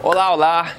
Olá, 0.00 0.32
olá. 0.32 0.74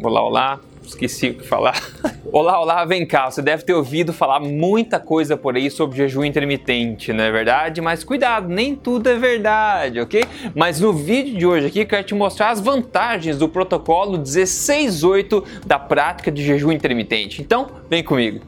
Olá, 0.00 0.22
olá. 0.22 0.60
Esqueci 0.84 1.30
o 1.30 1.34
que 1.34 1.46
falar. 1.46 1.82
olá, 2.32 2.60
olá, 2.60 2.84
vem 2.84 3.04
cá. 3.04 3.28
Você 3.28 3.42
deve 3.42 3.64
ter 3.64 3.74
ouvido 3.74 4.12
falar 4.12 4.38
muita 4.38 5.00
coisa 5.00 5.36
por 5.36 5.56
aí 5.56 5.68
sobre 5.68 5.96
jejum 5.96 6.24
intermitente, 6.24 7.12
não 7.12 7.24
é 7.24 7.30
verdade? 7.30 7.80
Mas 7.80 8.04
cuidado, 8.04 8.48
nem 8.48 8.76
tudo 8.76 9.08
é 9.08 9.16
verdade, 9.16 10.00
ok? 10.00 10.24
Mas 10.54 10.80
no 10.80 10.92
vídeo 10.92 11.36
de 11.36 11.44
hoje 11.44 11.66
aqui 11.66 11.84
quero 11.84 12.04
te 12.04 12.14
mostrar 12.14 12.50
as 12.50 12.60
vantagens 12.60 13.36
do 13.36 13.48
protocolo 13.48 14.16
16.8 14.18 15.44
da 15.66 15.78
prática 15.78 16.30
de 16.30 16.44
jejum 16.44 16.70
intermitente. 16.70 17.42
Então, 17.42 17.68
vem 17.88 18.02
comigo. 18.02 18.44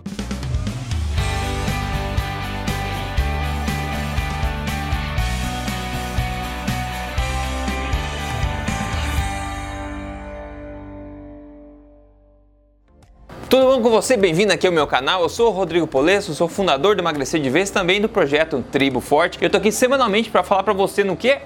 Tudo 13.52 13.66
bom 13.66 13.82
com 13.82 13.90
você? 13.90 14.16
Bem-vindo 14.16 14.50
aqui 14.50 14.66
ao 14.66 14.72
meu 14.72 14.86
canal. 14.86 15.20
Eu 15.20 15.28
sou 15.28 15.48
o 15.48 15.50
Rodrigo 15.50 15.86
Polesso, 15.86 16.34
sou 16.34 16.48
fundador 16.48 16.96
do 16.96 17.02
Emagrecer 17.02 17.38
de 17.38 17.50
Vez, 17.50 17.68
também 17.68 18.00
do 18.00 18.08
projeto 18.08 18.64
Tribo 18.72 18.98
Forte. 18.98 19.36
Eu 19.42 19.50
tô 19.50 19.58
aqui 19.58 19.70
semanalmente 19.70 20.30
para 20.30 20.42
falar 20.42 20.62
para 20.62 20.72
você 20.72 21.04
no 21.04 21.14
que 21.14 21.38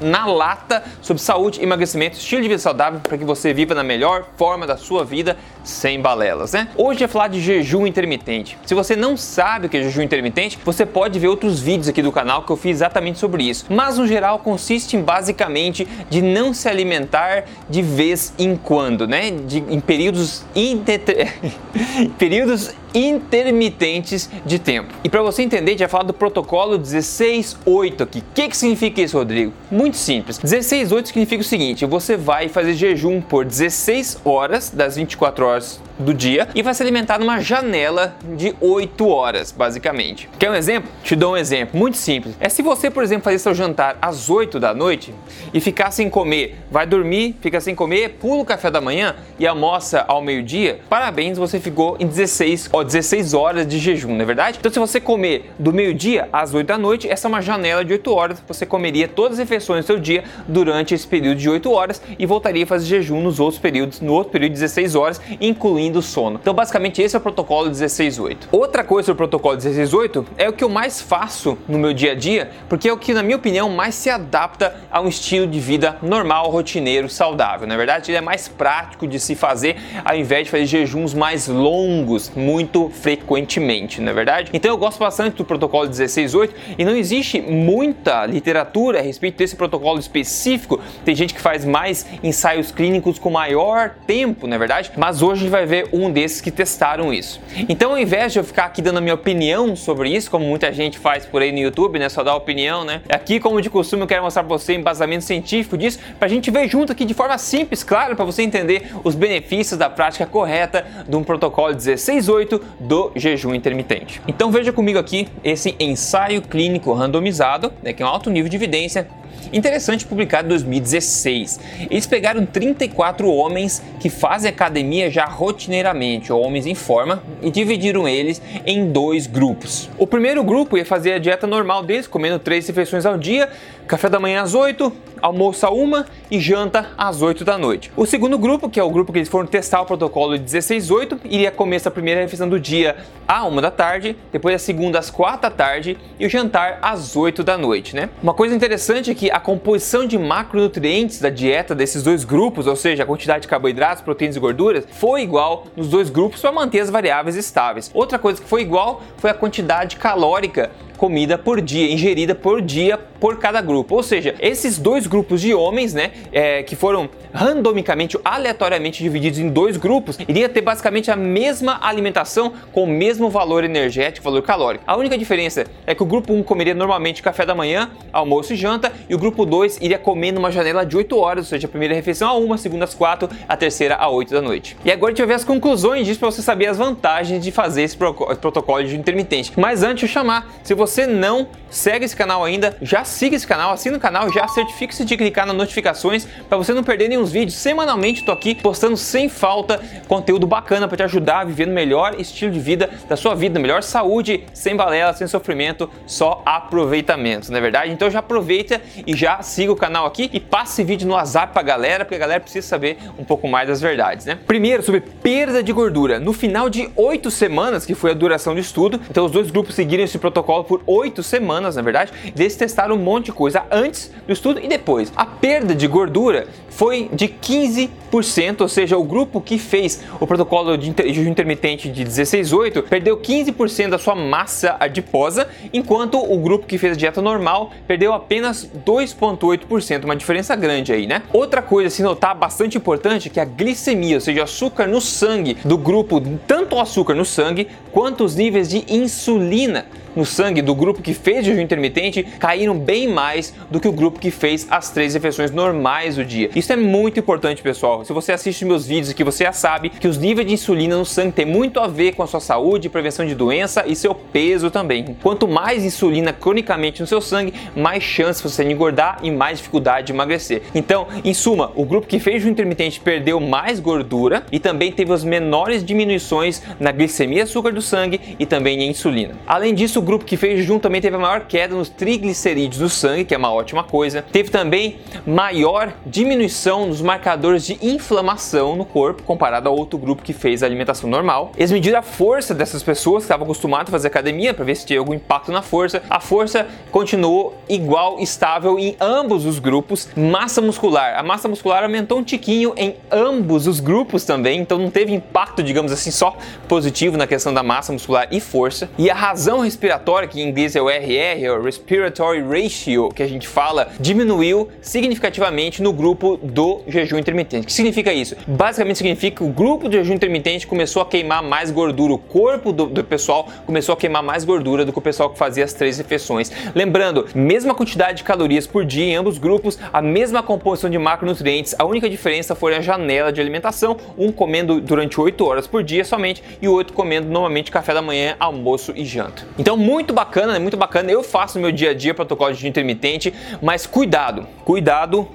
na 0.00 0.26
lata 0.26 0.82
sobre 1.00 1.22
saúde, 1.22 1.62
emagrecimento, 1.62 2.16
estilo 2.16 2.42
de 2.42 2.48
vida 2.48 2.60
saudável 2.60 3.00
para 3.00 3.16
que 3.18 3.24
você 3.24 3.52
viva 3.52 3.74
na 3.74 3.82
melhor 3.82 4.26
forma 4.36 4.66
da 4.66 4.76
sua 4.76 5.04
vida 5.04 5.36
sem 5.62 6.00
balelas, 6.00 6.52
né? 6.52 6.68
Hoje 6.76 7.04
é 7.04 7.08
falar 7.08 7.28
de 7.28 7.40
jejum 7.40 7.86
intermitente. 7.86 8.58
Se 8.66 8.74
você 8.74 8.94
não 8.94 9.16
sabe 9.16 9.66
o 9.66 9.68
que 9.68 9.76
é 9.76 9.82
jejum 9.82 10.02
intermitente, 10.02 10.58
você 10.64 10.84
pode 10.84 11.18
ver 11.18 11.28
outros 11.28 11.60
vídeos 11.60 11.88
aqui 11.88 12.02
do 12.02 12.12
canal 12.12 12.42
que 12.42 12.50
eu 12.50 12.56
fiz 12.56 12.76
exatamente 12.76 13.18
sobre 13.18 13.44
isso. 13.44 13.66
Mas 13.70 13.98
no 13.98 14.06
geral 14.06 14.38
consiste 14.38 14.96
em 14.96 15.02
basicamente 15.02 15.88
de 16.10 16.20
não 16.20 16.52
se 16.52 16.68
alimentar 16.68 17.44
de 17.68 17.82
vez 17.82 18.34
em 18.38 18.56
quando, 18.56 19.06
né? 19.06 19.30
De, 19.30 19.58
em 19.58 19.80
períodos, 19.80 20.44
períodos 22.18 22.74
intermitentes 22.94 24.30
de 24.46 24.58
tempo. 24.58 24.94
E 25.02 25.08
para 25.08 25.20
você 25.22 25.42
entender, 25.42 25.70
a 25.70 25.72
gente 25.72 25.80
vai 25.80 25.88
falar 25.88 26.04
do 26.04 26.14
protocolo 26.14 26.78
16.8 26.78 28.02
aqui. 28.02 28.20
O 28.20 28.24
que, 28.32 28.48
que 28.48 28.56
significa 28.56 29.00
isso, 29.02 29.18
Rodrigo? 29.18 29.52
Muito 29.70 29.96
simples. 29.96 30.38
16.8 30.38 31.06
significa 31.06 31.42
o 31.42 31.44
seguinte: 31.44 31.84
você 31.84 32.16
vai 32.16 32.48
fazer 32.48 32.74
jejum 32.74 33.20
por 33.20 33.44
16 33.44 34.20
horas 34.24 34.70
das 34.70 34.96
24 34.96 35.44
horas 35.44 35.80
do 35.98 36.12
dia 36.12 36.48
e 36.54 36.62
vai 36.62 36.74
se 36.74 36.82
alimentar 36.82 37.18
numa 37.18 37.40
janela 37.40 38.16
de 38.36 38.54
8 38.60 39.08
horas, 39.08 39.52
basicamente. 39.52 40.28
Quer 40.38 40.50
um 40.50 40.54
exemplo? 40.54 40.90
Te 41.02 41.14
dou 41.14 41.34
um 41.34 41.36
exemplo 41.36 41.78
muito 41.78 41.96
simples. 41.96 42.34
É 42.40 42.48
se 42.48 42.62
você, 42.62 42.90
por 42.90 43.02
exemplo, 43.02 43.24
fazer 43.24 43.38
seu 43.38 43.54
jantar 43.54 43.96
às 44.00 44.28
8 44.28 44.58
da 44.58 44.74
noite 44.74 45.14
e 45.52 45.60
ficar 45.60 45.90
sem 45.90 46.10
comer, 46.10 46.56
vai 46.70 46.86
dormir, 46.86 47.36
fica 47.40 47.60
sem 47.60 47.74
comer, 47.74 48.16
pula 48.20 48.42
o 48.42 48.44
café 48.44 48.70
da 48.70 48.80
manhã 48.80 49.14
e 49.38 49.46
almoça 49.46 50.04
ao 50.06 50.22
meio-dia, 50.22 50.80
parabéns, 50.88 51.38
você 51.38 51.60
ficou 51.60 51.96
em 52.00 52.06
16, 52.06 52.70
ó, 52.72 52.82
16 52.82 53.34
horas 53.34 53.66
de 53.66 53.78
jejum, 53.78 54.14
não 54.14 54.22
é 54.22 54.24
verdade? 54.24 54.58
Então, 54.58 54.70
se 54.70 54.78
você 54.78 55.00
comer 55.00 55.50
do 55.58 55.72
meio-dia 55.72 56.28
às 56.32 56.52
8 56.54 56.66
da 56.66 56.78
noite, 56.78 57.08
essa 57.08 57.26
é 57.26 57.28
uma 57.28 57.40
janela 57.40 57.84
de 57.84 57.92
8 57.92 58.12
horas, 58.12 58.42
você 58.46 58.66
comeria 58.66 59.06
todas 59.06 59.32
as 59.32 59.38
refeições 59.38 59.84
do 59.84 59.86
seu 59.86 59.98
dia 59.98 60.24
durante 60.48 60.94
esse 60.94 61.06
período 61.06 61.38
de 61.38 61.48
8 61.48 61.70
horas 61.70 62.02
e 62.18 62.26
voltaria 62.26 62.64
a 62.64 62.66
fazer 62.66 62.86
jejum 62.86 63.20
nos 63.20 63.40
outros 63.40 63.60
períodos, 63.60 64.00
no 64.00 64.12
outro 64.12 64.32
período 64.32 64.52
de 64.52 64.60
16 64.60 64.94
horas, 64.94 65.20
incluindo 65.40 65.83
do 65.90 66.02
sono. 66.02 66.38
Então, 66.40 66.54
basicamente, 66.54 67.00
esse 67.02 67.14
é 67.16 67.18
o 67.18 67.22
protocolo 67.22 67.70
16.8. 67.70 68.48
Outra 68.50 68.84
coisa 68.84 69.12
do 69.12 69.16
protocolo 69.16 69.56
16.8 69.56 70.24
é 70.36 70.48
o 70.48 70.52
que 70.52 70.64
eu 70.64 70.68
mais 70.68 71.00
faço 71.00 71.56
no 71.68 71.78
meu 71.78 71.92
dia 71.92 72.12
a 72.12 72.14
dia, 72.14 72.50
porque 72.68 72.88
é 72.88 72.92
o 72.92 72.96
que, 72.96 73.12
na 73.12 73.22
minha 73.22 73.36
opinião, 73.36 73.68
mais 73.70 73.94
se 73.94 74.10
adapta 74.10 74.76
a 74.90 75.00
um 75.00 75.08
estilo 75.08 75.46
de 75.46 75.60
vida 75.60 75.98
normal, 76.02 76.50
rotineiro, 76.50 77.08
saudável. 77.08 77.66
Na 77.66 77.76
verdade, 77.76 78.10
ele 78.10 78.18
é 78.18 78.20
mais 78.20 78.48
prático 78.48 79.06
de 79.06 79.18
se 79.18 79.34
fazer 79.34 79.76
ao 80.04 80.16
invés 80.16 80.44
de 80.44 80.50
fazer 80.50 80.66
jejuns 80.66 81.14
mais 81.14 81.48
longos, 81.48 82.30
muito 82.34 82.90
frequentemente, 82.90 84.00
na 84.00 84.10
é 84.10 84.14
verdade? 84.14 84.50
Então, 84.52 84.70
eu 84.70 84.78
gosto 84.78 84.98
bastante 84.98 85.36
do 85.36 85.44
protocolo 85.44 85.88
16.8 85.88 86.50
e 86.78 86.84
não 86.84 86.96
existe 86.96 87.40
muita 87.40 88.26
literatura 88.26 89.00
a 89.00 89.02
respeito 89.02 89.36
desse 89.36 89.56
protocolo 89.56 89.98
específico. 89.98 90.80
Tem 91.04 91.14
gente 91.14 91.34
que 91.34 91.40
faz 91.40 91.64
mais 91.64 92.06
ensaios 92.22 92.70
clínicos 92.70 93.18
com 93.18 93.30
maior 93.30 93.90
tempo, 94.06 94.46
na 94.46 94.56
é 94.56 94.58
verdade? 94.58 94.92
Mas 94.96 95.22
hoje 95.22 95.40
a 95.40 95.42
gente 95.44 95.50
vai 95.50 95.66
ver 95.66 95.73
ver 95.74 95.88
um 95.92 96.10
desses 96.10 96.40
que 96.40 96.52
testaram 96.52 97.12
isso. 97.12 97.40
Então, 97.68 97.90
ao 97.90 97.98
invés 97.98 98.32
de 98.32 98.38
eu 98.38 98.44
ficar 98.44 98.66
aqui 98.66 98.80
dando 98.80 98.98
a 98.98 99.00
minha 99.00 99.14
opinião 99.14 99.74
sobre 99.74 100.08
isso, 100.08 100.30
como 100.30 100.46
muita 100.46 100.72
gente 100.72 100.98
faz 100.98 101.26
por 101.26 101.42
aí 101.42 101.50
no 101.50 101.58
YouTube, 101.58 101.98
né, 101.98 102.08
só 102.08 102.22
dar 102.22 102.36
opinião, 102.36 102.84
né? 102.84 103.02
Aqui, 103.08 103.40
como 103.40 103.60
de 103.60 103.68
costume, 103.68 104.02
eu 104.02 104.06
quero 104.06 104.22
mostrar 104.22 104.44
para 104.44 104.56
você 104.56 104.74
embasamento 104.74 105.24
científico 105.24 105.76
disso, 105.76 105.98
para 106.18 106.26
a 106.26 106.28
gente 106.28 106.50
ver 106.50 106.68
junto 106.68 106.92
aqui 106.92 107.04
de 107.04 107.14
forma 107.14 107.36
simples, 107.38 107.82
claro, 107.82 108.14
para 108.14 108.24
você 108.24 108.42
entender 108.42 108.92
os 109.02 109.16
benefícios 109.16 109.76
da 109.76 109.90
prática 109.90 110.26
correta 110.26 110.86
de 111.08 111.16
um 111.16 111.24
protocolo 111.24 111.74
16.8 111.74 112.60
do 112.78 113.10
jejum 113.16 113.54
intermitente. 113.54 114.22
Então, 114.28 114.52
veja 114.52 114.72
comigo 114.72 114.98
aqui 114.98 115.26
esse 115.42 115.74
ensaio 115.80 116.40
clínico 116.42 116.92
randomizado, 116.92 117.72
né, 117.82 117.92
que 117.92 118.02
é 118.02 118.06
um 118.06 118.08
alto 118.08 118.30
nível 118.30 118.48
de 118.48 118.56
evidência 118.56 119.08
Interessante 119.52 120.04
publicado 120.04 120.46
em 120.46 120.48
2016. 120.48 121.60
Eles 121.90 122.06
pegaram 122.06 122.44
34 122.44 123.30
homens 123.30 123.82
que 124.00 124.10
fazem 124.10 124.50
academia 124.50 125.10
já 125.10 125.24
rotineiramente, 125.24 126.32
ou 126.32 126.42
homens 126.42 126.66
em 126.66 126.74
forma, 126.74 127.22
e 127.40 127.50
dividiram 127.50 128.08
eles 128.08 128.42
em 128.66 128.90
dois 128.90 129.26
grupos. 129.26 129.88
O 129.96 130.06
primeiro 130.06 130.42
grupo 130.42 130.76
ia 130.76 130.84
fazer 130.84 131.12
a 131.12 131.18
dieta 131.18 131.46
normal 131.46 131.82
deles, 131.82 132.06
comendo 132.06 132.38
três 132.38 132.66
refeições 132.66 133.06
ao 133.06 133.16
dia, 133.16 133.48
café 133.86 134.08
da 134.08 134.18
manhã 134.18 134.42
às 134.42 134.54
8, 134.54 134.92
almoço 135.24 135.66
a 135.66 135.70
uma 135.70 136.04
e 136.30 136.38
janta 136.38 136.90
às 136.98 137.22
8 137.22 137.46
da 137.46 137.56
noite. 137.56 137.90
O 137.96 138.04
segundo 138.04 138.36
grupo, 138.36 138.68
que 138.68 138.78
é 138.78 138.84
o 138.84 138.90
grupo 138.90 139.10
que 139.10 139.18
eles 139.18 139.28
foram 139.28 139.46
testar 139.46 139.80
o 139.80 139.86
protocolo 139.86 140.38
de 140.38 140.44
16-8, 140.44 141.20
iria 141.24 141.50
comer 141.50 141.76
essa 141.76 141.90
primeira 141.90 142.20
refeição 142.20 142.46
do 142.46 142.60
dia 142.60 142.96
à 143.26 143.46
1 143.46 143.56
da 143.56 143.70
tarde, 143.70 144.14
depois 144.30 144.54
a 144.54 144.58
segunda 144.58 144.98
às 144.98 145.08
4 145.08 145.40
da 145.40 145.50
tarde 145.50 145.96
e 146.20 146.26
o 146.26 146.28
jantar 146.28 146.78
às 146.82 147.16
8 147.16 147.42
da 147.42 147.56
noite, 147.56 147.96
né? 147.96 148.10
Uma 148.22 148.34
coisa 148.34 148.54
interessante 148.54 149.10
é 149.10 149.14
que 149.14 149.30
a 149.30 149.40
composição 149.40 150.06
de 150.06 150.18
macronutrientes 150.18 151.18
da 151.18 151.30
dieta 151.30 151.74
desses 151.74 152.02
dois 152.02 152.22
grupos, 152.22 152.66
ou 152.66 152.76
seja, 152.76 153.04
a 153.04 153.06
quantidade 153.06 153.42
de 153.42 153.48
carboidratos, 153.48 154.02
proteínas 154.02 154.36
e 154.36 154.40
gorduras, 154.40 154.84
foi 154.90 155.22
igual 155.22 155.64
nos 155.74 155.88
dois 155.88 156.10
grupos 156.10 156.42
para 156.42 156.52
manter 156.52 156.80
as 156.80 156.90
variáveis 156.90 157.34
estáveis. 157.36 157.90
Outra 157.94 158.18
coisa 158.18 158.42
que 158.42 158.48
foi 158.48 158.60
igual 158.60 159.02
foi 159.16 159.30
a 159.30 159.34
quantidade 159.34 159.96
calórica 159.96 160.70
comida 161.04 161.36
por 161.36 161.60
dia, 161.60 161.92
ingerida 161.92 162.34
por 162.34 162.62
dia 162.62 162.96
por 162.96 163.38
cada 163.38 163.60
grupo. 163.60 163.94
Ou 163.94 164.02
seja, 164.02 164.34
esses 164.40 164.78
dois 164.78 165.06
grupos 165.06 165.42
de 165.42 165.52
homens, 165.52 165.92
né, 165.92 166.12
é, 166.32 166.62
que 166.62 166.74
foram 166.74 167.10
randomicamente, 167.30 168.18
aleatoriamente 168.24 169.02
divididos 169.02 169.38
em 169.38 169.50
dois 169.50 169.76
grupos, 169.76 170.18
iria 170.26 170.48
ter 170.48 170.62
basicamente 170.62 171.10
a 171.10 171.16
mesma 171.16 171.78
alimentação 171.82 172.54
com 172.72 172.84
o 172.84 172.86
mesmo 172.86 173.28
valor 173.28 173.64
energético, 173.64 174.24
valor 174.24 174.40
calórico. 174.40 174.82
A 174.86 174.96
única 174.96 175.18
diferença 175.18 175.66
é 175.86 175.94
que 175.94 176.02
o 176.02 176.06
grupo 176.06 176.32
1 176.32 176.42
comeria 176.42 176.74
normalmente 176.74 177.22
café 177.22 177.44
da 177.44 177.54
manhã, 177.54 177.90
almoço 178.10 178.54
e 178.54 178.56
janta, 178.56 178.90
e 179.06 179.14
o 179.14 179.18
grupo 179.18 179.44
2 179.44 179.82
iria 179.82 179.98
comer 179.98 180.32
numa 180.32 180.50
janela 180.50 180.86
de 180.86 180.96
8 180.96 181.18
horas, 181.18 181.44
ou 181.44 181.50
seja, 181.50 181.66
a 181.66 181.70
primeira 181.70 181.94
refeição 181.94 182.30
a 182.30 182.38
1, 182.38 182.52
a 182.54 182.56
segunda 182.56 182.84
às 182.84 182.94
4, 182.94 183.28
a 183.46 183.56
terceira 183.58 183.96
a 183.96 184.08
8 184.08 184.32
da 184.32 184.40
noite. 184.40 184.74
E 184.82 184.90
agora 184.90 185.10
a 185.10 185.12
gente 185.12 185.18
vai 185.18 185.28
ver 185.28 185.34
as 185.34 185.44
conclusões 185.44 186.06
disso 186.06 186.20
para 186.20 186.30
você 186.30 186.40
saber 186.40 186.66
as 186.66 186.78
vantagens 186.78 187.44
de 187.44 187.52
fazer 187.52 187.82
esse 187.82 187.96
protocolo 187.96 188.84
de 188.84 188.96
intermitente. 188.96 189.52
Mas 189.56 189.82
antes 189.82 190.08
de 190.08 190.14
chamar, 190.14 190.50
se 190.62 190.72
você 190.72 190.93
não 191.06 191.48
segue 191.74 192.04
esse 192.04 192.14
canal 192.14 192.44
ainda, 192.44 192.76
já 192.80 193.04
siga 193.04 193.34
esse 193.34 193.46
canal, 193.46 193.72
assina 193.72 193.96
o 193.96 194.00
canal, 194.00 194.32
já 194.32 194.46
certifique-se 194.46 195.04
de 195.04 195.16
clicar 195.16 195.44
nas 195.44 195.56
notificações 195.56 196.26
para 196.48 196.56
você 196.56 196.72
não 196.72 196.84
perder 196.84 197.08
nenhum 197.08 197.24
vídeos. 197.24 197.54
Semanalmente 197.54 198.20
estou 198.20 198.32
aqui 198.32 198.54
postando 198.54 198.96
sem 198.96 199.28
falta 199.28 199.80
conteúdo 200.06 200.46
bacana 200.46 200.86
para 200.86 200.96
te 200.96 201.02
ajudar 201.02 201.40
a 201.40 201.44
viver 201.44 201.66
no 201.66 201.74
melhor 201.74 202.14
estilo 202.18 202.52
de 202.52 202.60
vida 202.60 202.88
da 203.08 203.16
sua 203.16 203.34
vida, 203.34 203.58
melhor 203.58 203.82
saúde, 203.82 204.44
sem 204.52 204.76
balela, 204.76 205.12
sem 205.12 205.26
sofrimento, 205.26 205.90
só 206.06 206.42
aproveitamento, 206.46 207.50
não 207.50 207.58
é 207.58 207.60
verdade? 207.60 207.90
Então 207.90 208.08
já 208.08 208.20
aproveita 208.20 208.80
e 209.04 209.16
já 209.16 209.42
siga 209.42 209.72
o 209.72 209.76
canal 209.76 210.06
aqui 210.06 210.30
e 210.32 210.38
passe 210.38 210.84
vídeo 210.84 211.08
no 211.08 211.14
WhatsApp 211.14 211.52
para 211.52 211.62
a 211.62 211.64
galera, 211.64 212.04
porque 212.04 212.14
a 212.14 212.18
galera 212.18 212.40
precisa 212.40 212.66
saber 212.66 212.98
um 213.18 213.24
pouco 213.24 213.48
mais 213.48 213.66
das 213.66 213.80
verdades, 213.80 214.26
né? 214.26 214.38
Primeiro, 214.46 214.82
sobre 214.82 215.00
perda 215.00 215.62
de 215.62 215.72
gordura. 215.72 216.20
No 216.20 216.32
final 216.32 216.70
de 216.70 216.88
oito 216.94 217.30
semanas, 217.30 217.84
que 217.84 217.94
foi 217.94 218.12
a 218.12 218.14
duração 218.14 218.54
do 218.54 218.60
estudo, 218.60 219.00
então 219.10 219.24
os 219.24 219.32
dois 219.32 219.50
grupos 219.50 219.74
seguiram 219.74 220.04
esse 220.04 220.18
protocolo 220.18 220.62
por 220.64 220.73
oito 220.86 221.22
semanas, 221.22 221.76
na 221.76 221.82
verdade, 221.82 222.12
eles 222.36 222.56
testaram 222.56 222.96
um 222.96 222.98
monte 222.98 223.26
de 223.26 223.32
coisa 223.32 223.64
antes 223.70 224.10
do 224.26 224.32
estudo 224.32 224.60
e 224.60 224.68
depois. 224.68 225.12
A 225.16 225.26
perda 225.26 225.74
de 225.74 225.86
gordura 225.86 226.46
foi 226.70 227.08
de 227.12 227.28
15%, 227.28 228.60
ou 228.60 228.68
seja, 228.68 228.98
o 228.98 229.04
grupo 229.04 229.40
que 229.40 229.58
fez 229.58 230.02
o 230.18 230.26
protocolo 230.26 230.76
de 230.76 230.92
jejum 231.12 231.30
intermitente 231.30 231.88
de 231.88 232.04
16,8 232.04 232.82
perdeu 232.82 233.16
15% 233.16 233.90
da 233.90 233.98
sua 233.98 234.14
massa 234.14 234.76
adiposa, 234.80 235.48
enquanto 235.72 236.18
o 236.18 236.36
grupo 236.38 236.66
que 236.66 236.78
fez 236.78 236.94
a 236.94 236.96
dieta 236.96 237.22
normal 237.22 237.70
perdeu 237.86 238.12
apenas 238.12 238.68
2,8%, 238.84 240.04
uma 240.04 240.16
diferença 240.16 240.56
grande 240.56 240.92
aí, 240.92 241.06
né? 241.06 241.22
Outra 241.32 241.62
coisa 241.62 241.88
a 241.88 241.90
se 241.90 242.02
notar 242.02 242.36
bastante 242.36 242.76
importante 242.76 243.28
é 243.28 243.30
que 243.30 243.40
a 243.40 243.44
glicemia, 243.44 244.16
ou 244.16 244.20
seja, 244.20 244.40
o 244.40 244.44
açúcar 244.44 244.86
no 244.86 245.00
sangue 245.00 245.56
do 245.64 245.78
grupo, 245.78 246.20
tanto 246.46 246.76
o 246.76 246.80
açúcar 246.80 247.14
no 247.14 247.24
sangue 247.24 247.68
quanto 247.92 248.24
os 248.24 248.34
níveis 248.34 248.68
de 248.68 248.84
insulina 248.88 249.86
no 250.14 250.24
sangue 250.24 250.62
do 250.62 250.74
grupo 250.74 251.02
que 251.02 251.14
fez 251.14 251.44
jejum 251.44 251.60
intermitente 251.60 252.22
caíram 252.22 252.78
bem 252.78 253.08
mais 253.08 253.54
do 253.70 253.80
que 253.80 253.88
o 253.88 253.92
grupo 253.92 254.18
que 254.18 254.30
fez 254.30 254.66
as 254.70 254.90
três 254.90 255.14
refeições 255.14 255.50
normais 255.50 256.16
do 256.16 256.24
dia. 256.24 256.50
Isso 256.54 256.72
é 256.72 256.76
muito 256.76 257.18
importante, 257.18 257.62
pessoal. 257.62 258.04
Se 258.04 258.12
você 258.12 258.32
assiste 258.32 258.64
meus 258.64 258.86
vídeos 258.86 259.10
aqui, 259.10 259.24
você 259.24 259.44
já 259.44 259.52
sabe 259.52 259.90
que 259.90 260.08
os 260.08 260.18
níveis 260.18 260.46
de 260.46 260.54
insulina 260.54 260.96
no 260.96 261.04
sangue 261.06 261.32
tem 261.32 261.46
muito 261.46 261.80
a 261.80 261.86
ver 261.86 262.14
com 262.14 262.22
a 262.22 262.26
sua 262.26 262.40
saúde, 262.40 262.88
prevenção 262.88 263.26
de 263.26 263.34
doença 263.34 263.84
e 263.86 263.96
seu 263.96 264.14
peso 264.14 264.70
também. 264.70 265.16
Quanto 265.22 265.48
mais 265.48 265.84
insulina 265.84 266.32
cronicamente 266.32 267.00
no 267.00 267.06
seu 267.06 267.20
sangue, 267.20 267.54
mais 267.74 268.02
chance 268.02 268.42
você 268.42 268.64
de 268.64 268.72
engordar 268.72 269.18
e 269.22 269.30
mais 269.30 269.58
dificuldade 269.58 270.08
de 270.08 270.12
emagrecer. 270.12 270.62
Então, 270.74 271.06
em 271.24 271.32
suma, 271.32 271.72
o 271.74 271.84
grupo 271.84 272.06
que 272.06 272.18
fez 272.18 272.44
o 272.44 272.48
intermitente 272.48 273.00
perdeu 273.00 273.40
mais 273.40 273.80
gordura 273.80 274.44
e 274.50 274.58
também 274.58 274.92
teve 274.92 275.12
as 275.12 275.24
menores 275.24 275.84
diminuições 275.84 276.62
na 276.78 276.92
glicemia 276.92 277.44
açúcar 277.44 277.72
do 277.72 277.80
sangue 277.80 278.20
e 278.38 278.44
também 278.44 278.82
em 278.82 278.90
insulina. 278.90 279.34
Além 279.46 279.74
disso, 279.74 280.02
grupo 280.04 280.24
que 280.24 280.36
fez 280.36 280.60
jejum 280.60 280.78
também 280.78 281.00
teve 281.00 281.16
a 281.16 281.18
maior 281.18 281.40
queda 281.46 281.74
nos 281.74 281.88
triglicerídeos 281.88 282.78
do 282.78 282.88
sangue, 282.88 283.24
que 283.24 283.34
é 283.34 283.38
uma 283.38 283.52
ótima 283.52 283.82
coisa. 283.82 284.22
Teve 284.22 284.50
também 284.50 284.98
maior 285.26 285.92
diminuição 286.06 286.86
nos 286.86 287.00
marcadores 287.00 287.64
de 287.66 287.78
inflamação 287.82 288.76
no 288.76 288.84
corpo 288.84 289.22
comparado 289.22 289.68
ao 289.68 289.76
outro 289.76 289.98
grupo 289.98 290.22
que 290.22 290.32
fez 290.32 290.62
a 290.62 290.66
alimentação 290.66 291.08
normal. 291.08 291.52
Eles 291.56 291.72
mediram 291.72 291.98
a 291.98 292.02
força 292.02 292.54
dessas 292.54 292.82
pessoas 292.82 293.22
que 293.22 293.24
estavam 293.24 293.44
acostumadas 293.44 293.88
a 293.88 293.92
fazer 293.92 294.08
academia 294.08 294.54
para 294.54 294.64
ver 294.64 294.74
se 294.74 294.86
tinha 294.86 294.98
algum 294.98 295.14
impacto 295.14 295.50
na 295.50 295.62
força. 295.62 296.02
A 296.08 296.20
força 296.20 296.66
continuou 296.90 297.54
igual, 297.68 298.20
estável 298.20 298.78
em 298.78 298.96
ambos 299.00 299.46
os 299.46 299.58
grupos. 299.58 300.08
Massa 300.16 300.60
muscular, 300.60 301.18
a 301.18 301.22
massa 301.22 301.48
muscular 301.48 301.82
aumentou 301.82 302.18
um 302.18 302.22
tiquinho 302.22 302.72
em 302.76 302.96
ambos 303.10 303.66
os 303.66 303.80
grupos 303.80 304.24
também, 304.24 304.60
então 304.60 304.78
não 304.78 304.90
teve 304.90 305.12
impacto, 305.12 305.62
digamos 305.62 305.92
assim, 305.92 306.10
só 306.10 306.36
positivo 306.68 307.16
na 307.16 307.26
questão 307.26 307.52
da 307.52 307.62
massa 307.62 307.92
muscular 307.92 308.28
e 308.30 308.40
força. 308.40 308.88
E 308.98 309.10
a 309.10 309.14
razão 309.14 309.60
respiratória, 309.60 309.93
que 310.30 310.40
em 310.40 310.48
inglês 310.48 310.76
é 310.76 310.82
o 310.82 310.88
RR, 310.88 311.58
o 311.58 311.62
Respiratory 311.62 312.42
Ratio, 312.42 313.08
que 313.10 313.22
a 313.22 313.26
gente 313.26 313.46
fala, 313.46 313.88
diminuiu 314.00 314.68
significativamente 314.80 315.82
no 315.82 315.92
grupo 315.92 316.38
do 316.42 316.82
jejum 316.86 317.18
intermitente. 317.18 317.64
O 317.64 317.66
que 317.66 317.72
significa 317.72 318.12
isso? 318.12 318.36
Basicamente 318.46 318.96
significa 318.96 319.36
que 319.36 319.44
o 319.44 319.48
grupo 319.48 319.88
do 319.88 319.92
jejum 319.92 320.14
intermitente 320.14 320.66
começou 320.66 321.02
a 321.02 321.06
queimar 321.06 321.42
mais 321.42 321.70
gordura, 321.70 322.12
o 322.14 322.18
corpo 322.18 322.72
do, 322.72 322.86
do 322.86 323.04
pessoal 323.04 323.48
começou 323.66 323.92
a 323.92 323.96
queimar 323.96 324.22
mais 324.22 324.44
gordura 324.44 324.84
do 324.84 324.92
que 324.92 324.98
o 324.98 325.02
pessoal 325.02 325.30
que 325.30 325.38
fazia 325.38 325.64
as 325.64 325.72
três 325.72 325.98
refeições. 325.98 326.50
Lembrando, 326.74 327.26
mesma 327.34 327.74
quantidade 327.74 328.18
de 328.18 328.24
calorias 328.24 328.66
por 328.66 328.84
dia 328.84 329.04
em 329.04 329.16
ambos 329.16 329.38
grupos, 329.38 329.78
a 329.92 330.00
mesma 330.00 330.42
composição 330.42 330.90
de 330.90 330.98
macronutrientes, 330.98 331.74
a 331.78 331.84
única 331.84 332.08
diferença 332.08 332.54
foi 332.54 332.74
a 332.74 332.80
janela 332.80 333.32
de 333.32 333.40
alimentação, 333.40 333.96
um 334.16 334.32
comendo 334.32 334.80
durante 334.80 335.20
8 335.20 335.44
horas 335.44 335.66
por 335.66 335.82
dia 335.82 336.04
somente 336.04 336.42
e 336.60 336.68
o 336.68 336.72
outro 336.72 336.92
comendo 336.92 337.28
normalmente 337.28 337.70
café 337.70 337.94
da 337.94 338.02
manhã, 338.02 338.36
almoço 338.38 338.92
e 338.94 339.04
janta. 339.04 339.46
Então, 339.58 339.76
muito 339.84 340.14
bacana, 340.14 340.54
né? 340.54 340.58
Muito 340.58 340.78
bacana. 340.78 341.10
Eu 341.10 341.22
faço 341.22 341.58
no 341.58 341.62
meu 341.62 341.70
dia 341.70 341.90
a 341.90 341.94
dia 341.94 342.14
protocolo 342.14 342.54
de 342.54 342.66
intermitente, 342.66 343.34
mas 343.60 343.86
cuidado, 343.86 344.46
cuidado 344.64 345.28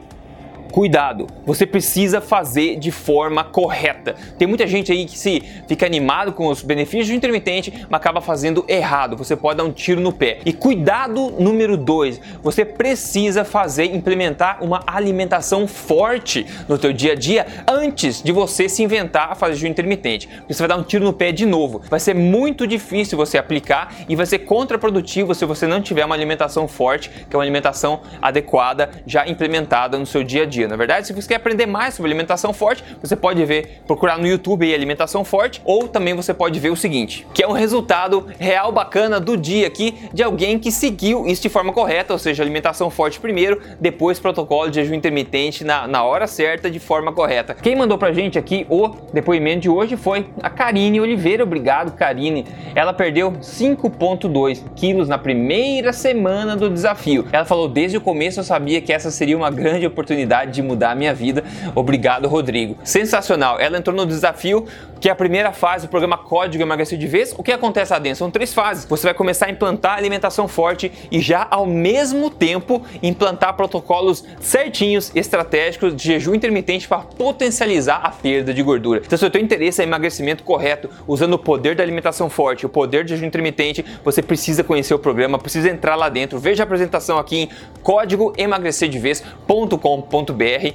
Cuidado, 0.72 1.26
você 1.46 1.66
precisa 1.66 2.22
fazer 2.22 2.78
de 2.78 2.92
forma 2.92 3.44
correta. 3.44 4.16
Tem 4.38 4.48
muita 4.48 4.68
gente 4.68 4.92
aí 4.92 5.06
que 5.06 5.18
se 5.18 5.42
fica 5.68 5.86
animado 5.86 6.32
com 6.32 6.48
os 6.48 6.62
benefícios 6.62 7.08
do 7.08 7.16
intermitente, 7.16 7.86
mas 7.90 8.00
acaba 8.00 8.22
fazendo 8.22 8.64
errado. 8.68 9.18
Você 9.18 9.36
pode 9.36 9.58
dar 9.58 9.64
um 9.64 9.72
tiro 9.72 10.00
no 10.00 10.14
pé. 10.14 10.40
E 10.46 10.54
cuidado 10.54 11.32
número 11.40 11.76
dois, 11.76 12.22
você 12.44 12.64
precisa 12.64 13.44
fazer, 13.44 13.86
implementar 13.86 14.64
uma 14.64 14.82
alimentação 14.86 15.68
forte 15.68 16.46
no 16.68 16.78
teu 16.78 16.94
dia 16.94 17.14
a 17.14 17.16
dia 17.16 17.48
antes 17.68 18.22
de 18.22 18.32
você 18.32 18.70
se 18.70 18.84
inventar 18.84 19.32
a 19.32 19.36
fazer 19.36 19.56
jejum 19.56 19.68
intermitente. 19.68 20.28
Porque 20.28 20.54
você 20.54 20.60
vai 20.60 20.70
dar 20.70 20.78
um 20.78 20.84
tiro 20.84 21.04
no 21.04 21.14
pé 21.14 21.32
de 21.32 21.46
novo. 21.46 21.82
Vai 21.90 22.00
ser 22.00 22.14
muito 22.14 22.68
difícil 22.68 23.18
você 23.18 23.38
aplicar 23.38 23.96
e 24.08 24.16
vai 24.16 24.26
ser 24.26 24.40
contraprodutivo 24.40 25.34
se 25.34 25.46
você 25.46 25.66
não 25.66 25.82
tiver 25.82 26.06
uma 26.06 26.16
alimentação 26.16 26.68
forte, 26.68 27.10
que 27.10 27.36
é 27.36 27.38
uma 27.38 27.44
alimentação 27.44 28.02
adequada, 28.22 28.90
já 29.06 29.28
implementada 29.28 29.98
no 29.98 30.06
seu 30.06 30.24
dia 30.24 30.44
a 30.44 30.46
dia 30.46 30.59
dia. 30.60 30.68
Na 30.68 30.76
verdade, 30.76 31.08
se 31.08 31.14
você 31.14 31.28
quer 31.28 31.36
aprender 31.36 31.66
mais 31.66 31.94
sobre 31.94 32.12
alimentação 32.12 32.54
forte, 32.54 32.84
você 33.02 33.16
pode 33.16 33.44
ver, 33.46 33.82
procurar 33.88 34.18
no 34.18 34.28
YouTube 34.28 34.66
aí 34.66 34.74
alimentação 34.74 35.24
forte, 35.24 35.62
ou 35.64 35.88
também 35.88 36.14
você 36.14 36.34
pode 36.34 36.60
ver 36.60 36.70
o 36.70 36.76
seguinte, 36.76 37.26
que 37.34 37.44
é 37.44 37.48
um 37.48 37.54
resultado 37.54 38.28
real 38.38 38.72
bacana 38.72 39.20
do 39.20 39.38
dia 39.38 39.68
aqui 39.68 39.96
de 40.14 40.22
alguém 40.22 40.60
que 40.60 40.72
seguiu 40.72 41.26
isso 41.26 41.42
de 41.42 41.50
forma 41.50 41.72
correta, 41.72 42.14
ou 42.14 42.20
seja, 42.20 42.44
alimentação 42.44 42.90
forte 42.90 43.20
primeiro, 43.20 43.62
depois 43.80 44.20
protocolo 44.20 44.70
de 44.70 44.82
jejum 44.82 44.96
intermitente 44.96 45.64
na, 45.64 45.88
na 45.88 46.04
hora 46.04 46.28
certa 46.28 46.70
de 46.70 46.80
forma 46.80 47.14
correta. 47.14 47.54
Quem 47.54 47.76
mandou 47.76 47.98
pra 47.98 48.12
gente 48.12 48.38
aqui 48.38 48.66
o 48.70 48.90
depoimento 49.14 49.62
de 49.62 49.70
hoje 49.70 49.96
foi 49.96 50.28
a 50.42 50.50
Karine 50.50 51.00
Oliveira. 51.00 51.44
Obrigado, 51.44 51.92
Karine. 51.94 52.46
Ela 52.76 52.94
perdeu 52.94 53.32
5,2 53.32 54.64
quilos 54.76 55.08
na 55.08 55.18
primeira 55.18 55.94
semana 55.94 56.56
do 56.56 56.70
desafio. 56.70 57.28
Ela 57.32 57.46
falou: 57.46 57.68
desde 57.68 57.98
o 57.98 58.02
começo 58.02 58.40
eu 58.40 58.44
sabia 58.44 58.82
que 58.82 58.92
essa 58.92 59.12
seria 59.12 59.38
uma 59.38 59.50
grande 59.50 59.86
oportunidade 59.86 60.49
de 60.50 60.62
mudar 60.62 60.92
a 60.92 60.96
minha 60.96 61.14
vida. 61.14 61.44
Obrigado, 61.76 62.28
Rodrigo. 62.28 62.78
Sensacional. 62.84 63.60
Ela 63.60 63.78
entrou 63.78 63.96
no 63.96 64.06
desafio, 64.06 64.66
que 65.00 65.08
é 65.08 65.12
a 65.12 65.16
primeira 65.16 65.52
fase 65.52 65.88
do 65.88 65.90
programa 65.90 66.18
Código 66.18 66.64
Emagrecer 66.64 66.98
de 66.98 67.08
Vez. 67.08 67.34
O 67.38 67.44
que 67.44 67.52
acontece 67.52 67.94
lá 67.94 68.00
dentro? 68.00 68.20
São 68.20 68.32
três 68.32 68.54
fases. 68.54 68.86
Você 68.86 69.04
vai 69.04 69.14
começar 69.14 69.46
a 69.46 69.50
implantar 69.50 69.98
alimentação 69.98 70.48
forte 70.48 70.92
e 71.12 71.20
já 71.20 71.48
ao 71.50 71.66
mesmo 71.66 72.30
tempo 72.30 72.84
implantar 73.02 73.54
protocolos 73.54 74.26
certinhos, 74.40 75.12
estratégicos 75.16 75.96
de 75.96 76.04
jejum 76.04 76.36
intermitente 76.36 76.88
para 76.88 77.00
potencializar 77.00 78.02
a 78.04 78.10
perda 78.10 78.54
de 78.54 78.62
gordura. 78.62 79.02
Então, 79.06 79.18
se 79.18 79.26
o 79.26 79.30
teu 79.30 79.42
interesse 79.42 79.82
é 79.82 79.84
emagrecimento 79.86 80.44
correto, 80.44 80.90
usando 81.08 81.34
o 81.34 81.40
poder 81.40 81.76
da 81.76 81.84
alimentação 81.84 82.30
forte, 82.30 82.66
o 82.66 82.70
poder 82.70 83.04
de 83.04 83.12
jejum 83.12 83.26
intermitente, 83.28 83.86
você 84.04 84.22
precisa 84.22 84.64
conhecer 84.64 84.94
o 84.94 85.00
programa, 85.00 85.38
precisa 85.38 85.70
entrar 85.70 85.96
lá 85.96 86.10
dentro. 86.10 86.40
Veja 86.40 86.64
a 86.64 86.66
apresentação 86.66 87.18
aqui 87.18 87.38
em 87.38 87.50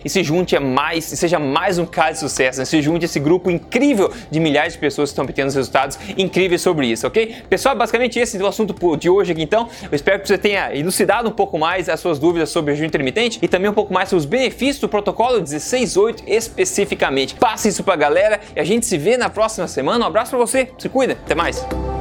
e 0.04 0.08
se 0.08 0.22
junte 0.22 0.56
a 0.56 0.60
mais, 0.60 1.04
seja 1.04 1.38
mais 1.38 1.78
um 1.78 1.86
caso 1.86 2.12
de 2.12 2.18
sucesso, 2.18 2.58
né? 2.58 2.64
se 2.64 2.80
junte 2.82 3.04
a 3.04 3.06
esse 3.06 3.20
grupo 3.20 3.50
incrível 3.50 4.12
de 4.30 4.40
milhares 4.40 4.74
de 4.74 4.78
pessoas 4.78 5.10
que 5.10 5.12
estão 5.12 5.24
obtendo 5.24 5.52
resultados 5.52 5.98
incríveis 6.16 6.60
sobre 6.60 6.86
isso, 6.86 7.06
ok? 7.06 7.36
Pessoal, 7.48 7.76
basicamente 7.76 8.18
esse 8.18 8.36
é 8.36 8.42
o 8.42 8.46
assunto 8.46 8.74
de 8.96 9.08
hoje 9.08 9.32
aqui 9.32 9.42
então. 9.42 9.68
Eu 9.90 9.94
espero 9.94 10.20
que 10.20 10.28
você 10.28 10.38
tenha 10.38 10.74
elucidado 10.74 11.28
um 11.28 11.32
pouco 11.32 11.58
mais 11.58 11.88
as 11.88 12.00
suas 12.00 12.18
dúvidas 12.18 12.50
sobre 12.50 12.72
o 12.72 12.74
jejum 12.74 12.86
intermitente 12.86 13.38
e 13.40 13.48
também 13.48 13.70
um 13.70 13.74
pouco 13.74 13.92
mais 13.92 14.08
sobre 14.08 14.20
os 14.20 14.26
benefícios 14.26 14.80
do 14.80 14.88
protocolo 14.88 15.40
16.8 15.40 16.24
especificamente. 16.26 17.34
Passe 17.34 17.68
isso 17.68 17.82
pra 17.82 17.96
galera 17.96 18.40
e 18.54 18.60
a 18.60 18.64
gente 18.64 18.86
se 18.86 18.98
vê 18.98 19.16
na 19.16 19.30
próxima 19.30 19.66
semana. 19.66 20.04
Um 20.04 20.08
abraço 20.08 20.30
pra 20.30 20.38
você, 20.38 20.68
se 20.78 20.88
cuida, 20.88 21.12
até 21.12 21.34
mais! 21.34 21.93